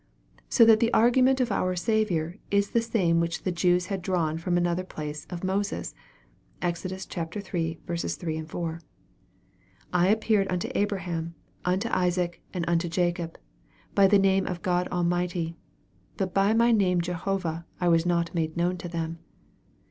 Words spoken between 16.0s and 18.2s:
but by my name Jehovah was I